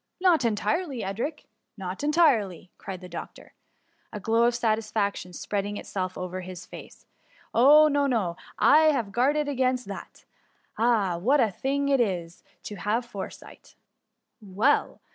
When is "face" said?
6.65-7.05